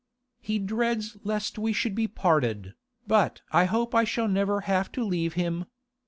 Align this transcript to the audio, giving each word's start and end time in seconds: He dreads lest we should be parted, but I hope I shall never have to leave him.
He 0.41 0.57
dreads 0.57 1.17
lest 1.23 1.59
we 1.59 1.73
should 1.73 1.93
be 1.93 2.07
parted, 2.07 2.73
but 3.05 3.41
I 3.51 3.65
hope 3.65 3.93
I 3.93 4.03
shall 4.03 4.27
never 4.27 4.61
have 4.61 4.91
to 4.93 5.03
leave 5.05 5.33
him. 5.33 5.65